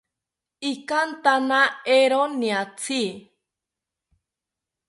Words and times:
Ikantana 0.71 1.59
eero 1.95 2.21
niatzi 2.39 3.01